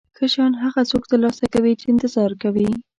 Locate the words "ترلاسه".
1.11-1.45